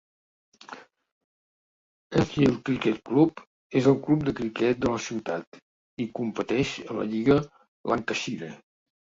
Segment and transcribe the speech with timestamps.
[2.21, 3.43] Enfield Cricket Club
[3.81, 5.61] és el club de criquet de la ciutat
[6.07, 7.41] i competeix a la Lliga
[7.95, 8.53] Lancashire.